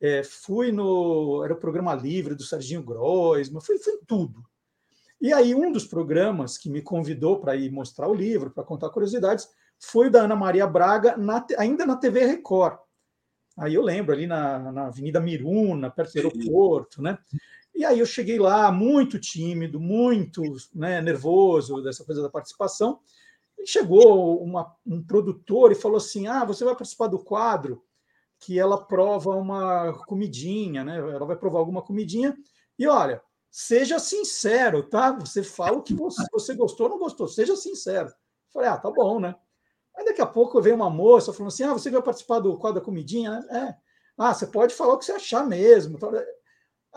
[0.00, 1.42] é, fui no.
[1.44, 4.44] Era o programa livre do Serginho Groisman, fui, fui em tudo.
[5.20, 8.90] E aí, um dos programas que me convidou para ir mostrar o livro, para contar
[8.90, 9.48] curiosidades,
[9.80, 12.78] foi o da Ana Maria Braga, na, ainda na TV Record.
[13.56, 17.18] Aí eu lembro, ali na, na Avenida Miruna, perto do aeroporto, né?
[17.78, 20.42] E aí eu cheguei lá muito tímido, muito
[20.74, 22.98] né, nervoso dessa coisa da participação.
[23.56, 27.80] E chegou uma, um produtor e falou assim: Ah, você vai participar do quadro
[28.40, 30.96] que ela prova uma comidinha, né?
[30.96, 32.36] Ela vai provar alguma comidinha.
[32.76, 35.12] E olha, seja sincero, tá?
[35.12, 38.08] Você fala o que você, você gostou ou não gostou, seja sincero.
[38.08, 38.14] Eu
[38.52, 39.36] falei, ah, tá bom, né?
[39.96, 42.80] Aí daqui a pouco veio uma moça falando assim: ah, você vai participar do quadro
[42.80, 43.68] da comidinha, né?
[43.68, 43.88] É.
[44.18, 45.96] Ah, você pode falar o que você achar mesmo.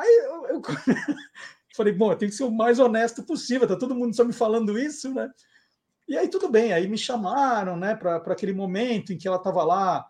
[0.01, 0.61] Aí eu, eu
[1.75, 4.77] falei, bom, tem que ser o mais honesto possível, tá todo mundo só me falando
[4.79, 5.29] isso, né?
[6.07, 9.63] E aí tudo bem, aí me chamaram, né, para aquele momento em que ela estava
[9.63, 10.05] lá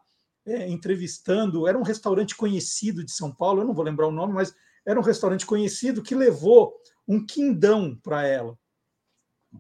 [0.46, 4.34] é, entrevistando, era um restaurante conhecido de São Paulo, eu não vou lembrar o nome,
[4.34, 6.74] mas era um restaurante conhecido que levou
[7.08, 8.58] um quindão para ela.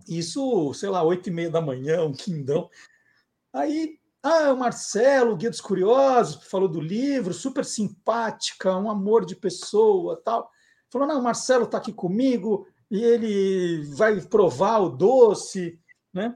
[0.07, 2.69] Isso, sei lá, oito e meia da manhã, um quindão.
[3.53, 9.35] Aí, ah, o Marcelo, Guia dos Curiosos, falou do livro, super simpática, um amor de
[9.35, 10.49] pessoa, tal.
[10.89, 15.79] Falou, não, o Marcelo está aqui comigo e ele vai provar o doce,
[16.13, 16.35] né?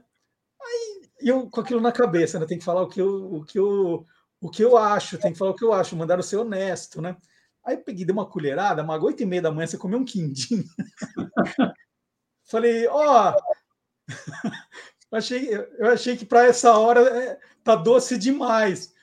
[0.60, 2.46] Aí eu com aquilo na cabeça, né?
[2.46, 4.04] Tem que falar o que eu, o que eu,
[4.40, 7.16] o que eu acho, tem que falar o que eu acho, mandaram ser honesto, né?
[7.64, 10.64] Aí peguei, dei uma colherada, mas oito e meia da manhã você comeu um quindim.
[12.48, 13.56] Falei, ó, oh,
[15.16, 18.94] achei, eu achei que para essa hora é, tá doce demais.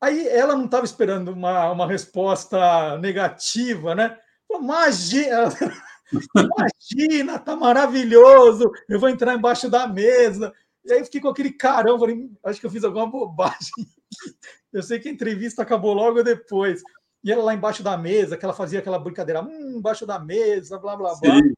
[0.00, 4.18] Aí ela não estava esperando uma, uma resposta negativa, né?
[4.50, 5.48] Imagina,
[6.36, 10.52] imagina, tá maravilhoso, eu vou entrar embaixo da mesa.
[10.84, 13.70] E aí fiquei com aquele carão, falei, acho que eu fiz alguma bobagem.
[14.72, 16.80] Eu sei que a entrevista acabou logo depois.
[17.22, 20.78] E ela lá embaixo da mesa, que ela fazia aquela brincadeira, hum, embaixo da mesa,
[20.78, 21.34] blá, blá, blá.
[21.34, 21.52] Sim.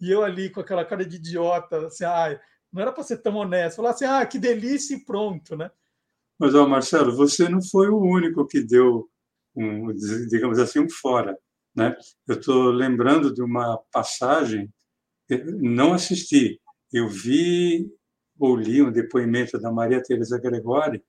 [0.00, 2.38] E eu ali com aquela cara de idiota, assim, ah,
[2.72, 3.76] não era para ser tão honesto.
[3.76, 5.70] Falar assim, ah, que delícia e pronto, né?
[6.38, 9.08] Mas, ó, Marcelo, você não foi o único que deu,
[9.56, 9.92] um,
[10.28, 11.36] digamos assim, um fora.
[11.74, 11.96] Né?
[12.26, 14.72] Eu estou lembrando de uma passagem,
[15.60, 16.60] não assisti,
[16.92, 17.90] eu vi
[18.38, 21.02] ou li um depoimento da Maria Teresa Gregori,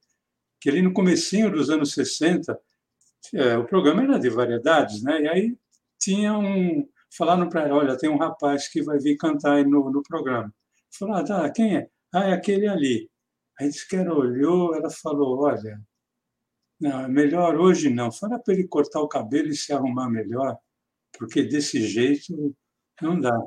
[0.59, 2.59] que ali no comecinho dos anos 60,
[3.33, 5.21] é, o programa era de variedades, né?
[5.21, 5.57] E aí
[5.99, 6.87] tinha um.
[7.15, 10.53] Falaram para ela: olha, tem um rapaz que vai vir cantar no, no programa.
[10.91, 11.89] Falaram: ah, tá, quem é?
[12.13, 13.09] Ah, é aquele ali.
[13.59, 15.79] Aí disse que ela olhou, ela falou: olha,
[16.79, 18.11] não, melhor hoje não.
[18.11, 20.57] Fala para ele cortar o cabelo e se arrumar melhor,
[21.17, 22.55] porque desse jeito
[23.01, 23.37] não dá.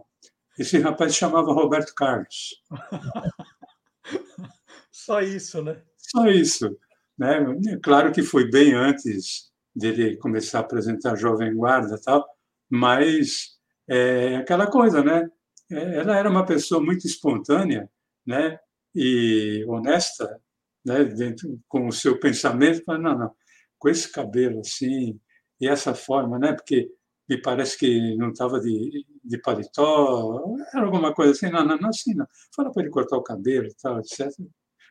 [0.59, 2.63] Esse rapaz chamava Roberto Carlos.
[4.91, 5.83] Só isso, né?
[5.97, 6.79] Só isso.
[7.19, 7.39] Né?
[7.83, 12.27] Claro que foi bem antes dele começar a apresentar Jovem Guarda tal,
[12.69, 15.29] mas é aquela coisa, né?
[15.73, 17.89] É, ela era uma pessoa muito espontânea,
[18.27, 18.59] né?
[18.95, 20.41] E honesta,
[20.85, 21.05] né?
[21.05, 23.35] Dentro, com o seu pensamento, mas não, não,
[23.79, 25.19] com esse cabelo assim
[25.61, 26.53] e essa forma, né?
[26.53, 26.91] Porque
[27.29, 31.89] me parece que não estava de, de paletó, era alguma coisa assim, não, não, não
[31.91, 32.27] assim, não.
[32.55, 34.31] Fala para ele cortar o cabelo e tal, etc.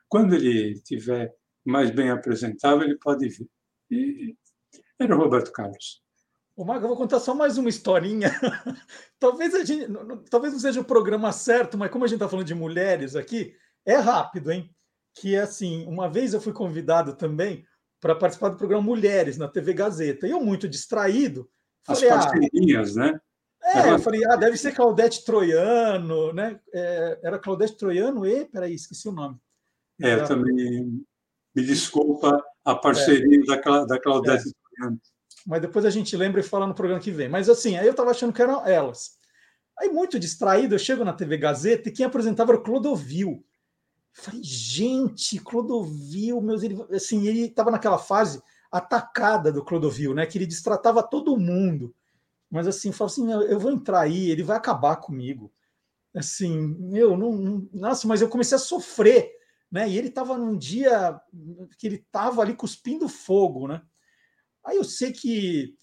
[0.10, 1.34] Quando ele tiver
[1.66, 3.50] mais bem apresentável, ele pode vir.
[3.92, 4.36] E
[5.00, 6.01] era o Roberto Carlos.
[6.62, 8.30] O Mago, eu vou contar só mais uma historinha.
[9.20, 9.88] talvez, a gente,
[10.30, 13.56] talvez não seja o programa certo, mas como a gente está falando de mulheres aqui,
[13.84, 14.70] é rápido, hein?
[15.16, 17.66] Que é assim, uma vez eu fui convidado também
[18.00, 20.28] para participar do programa Mulheres na TV Gazeta.
[20.28, 21.50] E eu, muito distraído,
[21.84, 23.22] falei, As parcerias, ah, né?
[23.64, 26.60] É, eu falei, ah, deve ser Claudete Troiano, né?
[26.72, 29.36] É, era Claudete Troiano e, peraí, esqueci o nome.
[30.00, 30.28] É, tá.
[30.28, 31.04] também
[31.56, 33.46] me desculpa a parceria é.
[33.48, 35.11] da, da Claudete é.
[35.46, 37.30] Mas depois a gente lembra e fala no programa que vem.
[37.30, 39.18] Mas assim, aí eu estava achando que eram elas.
[39.80, 43.44] Aí, muito distraído, eu chego na TV Gazeta e quem apresentava era o Clodovil.
[44.14, 50.26] falei, gente, Clodovil, meus, ele, assim, ele estava naquela fase atacada do Clodovil, né?
[50.26, 51.94] Que ele destratava todo mundo.
[52.50, 55.52] Mas assim, falou assim: eu vou entrar aí, ele vai acabar comigo.
[56.14, 59.32] Assim, meu, não, não, nossa, mas eu comecei a sofrer,
[59.72, 59.90] né?
[59.90, 61.20] E ele estava num dia
[61.78, 63.82] que ele estava ali cuspindo fogo, né?
[64.66, 65.76] Aí eu sei que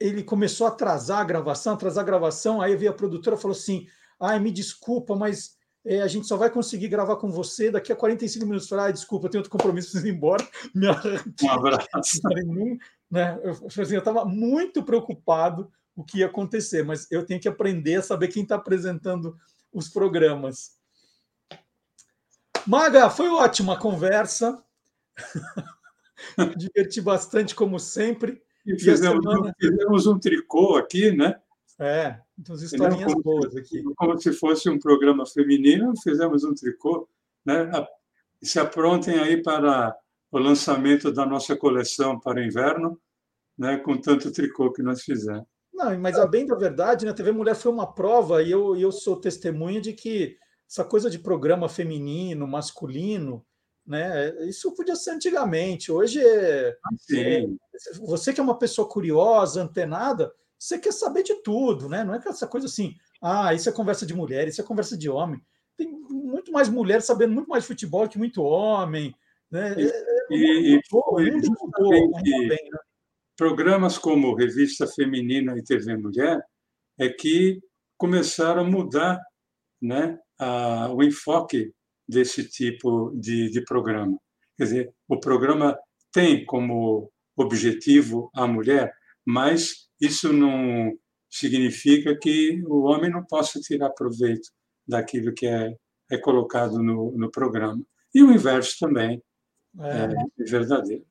[0.00, 3.56] ele começou a atrasar a gravação, atrasar a gravação, aí veio a produtora e falou
[3.56, 3.86] assim:
[4.20, 7.96] ai, me desculpa, mas é, a gente só vai conseguir gravar com você daqui a
[7.96, 8.70] 45 minutos.
[8.70, 10.46] Eu falei, ah, desculpa, tenho outro compromisso, preciso ir embora.
[10.74, 11.88] Me um abraço.
[13.10, 13.38] né?
[13.42, 13.50] Eu
[13.82, 18.28] assim, estava muito preocupado o que ia acontecer, mas eu tenho que aprender a saber
[18.28, 19.36] quem está apresentando
[19.72, 20.72] os programas.
[22.66, 24.62] Maga, foi ótima a conversa.
[26.56, 28.42] Diverti bastante, como sempre.
[28.66, 29.54] E fizemos, semana...
[29.58, 31.40] fizemos um tricô aqui, né?
[31.78, 33.82] É, então historinhas como, boas aqui.
[33.96, 37.08] Como se fosse um programa feminino, fizemos um tricô,
[37.44, 37.70] né?
[38.42, 39.96] Se aprontem aí para
[40.30, 42.98] o lançamento da nossa coleção para o inverno,
[43.58, 43.76] né?
[43.76, 45.44] Com tanto tricô que nós fizemos.
[45.72, 47.10] Não, mas a bem da verdade, né?
[47.10, 50.36] A TV Mulher foi uma prova e eu, eu sou testemunha de que
[50.70, 53.44] essa coisa de programa feminino, masculino,
[53.86, 54.46] né?
[54.46, 55.92] Isso podia ser antigamente.
[55.92, 56.76] Hoje é,
[57.12, 57.46] é,
[57.98, 62.02] você que é uma pessoa curiosa, antenada, você quer saber de tudo, né?
[62.04, 65.10] Não é essa coisa assim, ah, isso é conversa de mulher, isso é conversa de
[65.10, 65.40] homem.
[65.76, 69.14] Tem muito mais mulher sabendo muito mais de futebol que muito homem.
[69.50, 69.74] Né?
[69.78, 70.80] E, é, e, e
[72.48, 72.78] bem, né?
[73.36, 76.42] programas como Revista Feminina e TV Mulher
[76.98, 77.60] é que
[77.96, 79.20] começaram a mudar
[79.80, 81.72] né, a, o enfoque
[82.08, 84.18] desse tipo de, de programa.
[84.56, 85.78] Quer dizer, o programa
[86.12, 88.92] tem como objetivo a mulher,
[89.26, 90.92] mas isso não
[91.30, 94.48] significa que o homem não possa tirar proveito
[94.86, 95.74] daquilo que é,
[96.10, 97.82] é colocado no, no programa.
[98.14, 99.20] E o inverso também
[99.80, 101.04] é, é verdadeiro.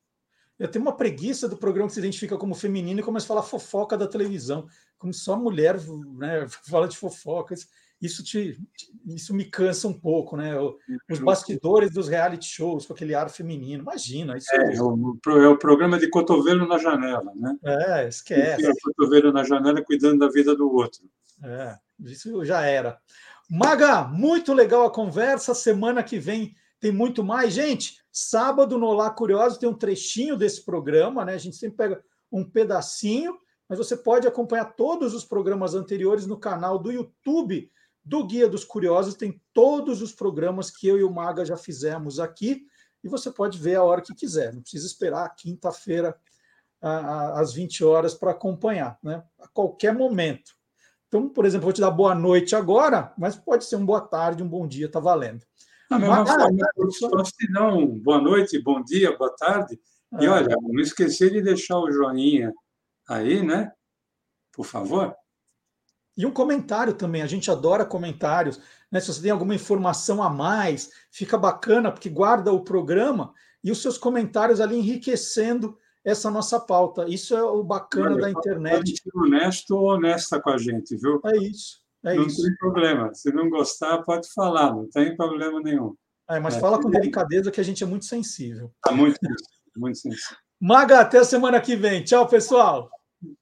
[0.58, 3.44] Eu tenho uma preguiça do programa que se identifica como feminino e começa a falar
[3.44, 4.68] fofoca da televisão,
[4.98, 5.76] como só mulher
[6.16, 7.68] né, fala de fofocas
[8.04, 8.60] isso te,
[9.06, 10.54] isso me cansa um pouco, né?
[11.10, 14.38] Os bastidores dos reality shows com aquele ar feminino, imagina.
[14.38, 17.56] Isso é, é, o, é o programa de cotovelo na janela, né?
[17.64, 18.66] É, esquece.
[18.66, 21.02] É cotovelo na janela cuidando da vida do outro.
[21.42, 23.00] É, isso já era.
[23.50, 25.56] Maga, muito legal a conversa.
[25.56, 27.54] Semana que vem tem muito mais.
[27.54, 31.36] Gente, sábado no Olá Curioso tem um trechinho desse programa, né?
[31.36, 33.38] A gente sempre pega um pedacinho,
[33.70, 37.72] mas você pode acompanhar todos os programas anteriores no canal do YouTube
[38.04, 42.20] do Guia dos Curiosos tem todos os programas que eu e o Maga já fizemos
[42.20, 42.66] aqui
[43.04, 46.16] e você pode ver a hora que quiser, não precisa esperar quinta-feira
[46.82, 49.24] às 20 horas para acompanhar, né?
[49.40, 50.52] A qualquer momento.
[51.08, 54.44] Então, por exemplo, vou te dar boa noite agora, mas pode ser um boa tarde,
[54.44, 55.46] um bom dia, tá valendo.
[55.90, 56.00] Ah,
[57.00, 59.80] forma, se não, boa noite, bom dia, boa tarde.
[60.20, 60.30] E é.
[60.30, 62.52] olha, não esquecer de deixar o joinha
[63.08, 63.72] aí, né?
[64.52, 65.16] Por favor.
[66.16, 68.60] E um comentário também, a gente adora comentários.
[68.92, 69.00] Né?
[69.00, 73.34] Se você tem alguma informação a mais, fica bacana, porque guarda o programa
[73.64, 77.08] e os seus comentários ali enriquecendo essa nossa pauta.
[77.08, 79.02] Isso é o bacana da internet.
[79.16, 81.20] Honesto ou honesta com a gente, viu?
[81.26, 81.82] É isso.
[82.04, 82.44] É não isso.
[82.44, 83.14] tem problema.
[83.14, 85.96] Se não gostar, pode falar, não tem problema nenhum.
[86.30, 88.72] É, mas é, fala com delicadeza que a gente é muito sensível.
[88.82, 89.18] Tá muito,
[89.76, 90.38] muito sensível.
[90.60, 92.04] Maga, até a semana que vem.
[92.04, 92.90] Tchau, pessoal.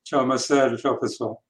[0.04, 0.78] Tchau, Marcelo.
[0.78, 1.42] Tchau, pessoal.